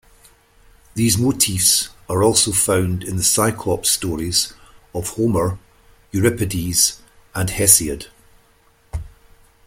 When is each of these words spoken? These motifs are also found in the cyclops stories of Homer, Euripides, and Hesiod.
These 0.95 1.19
motifs 1.19 1.89
are 2.09 2.23
also 2.23 2.51
found 2.53 3.03
in 3.03 3.17
the 3.17 3.23
cyclops 3.23 3.91
stories 3.91 4.51
of 4.95 5.09
Homer, 5.09 5.59
Euripides, 6.11 7.03
and 7.35 7.49
Hesiod. 7.51 8.07